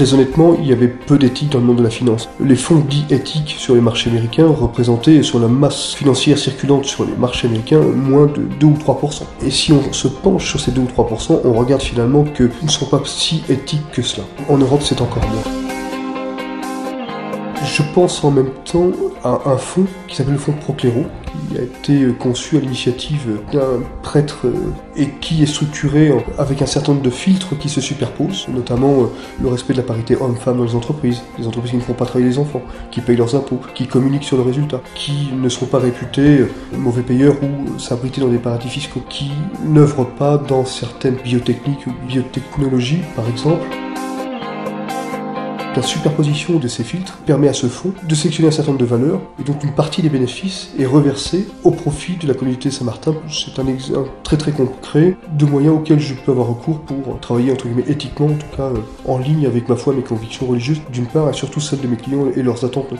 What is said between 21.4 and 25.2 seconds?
qui a été conçu à l'initiative d'un prêtre euh, et